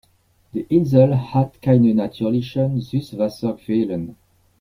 [0.55, 4.15] Die Insel hat keine natürlichen Süßwasserquellen.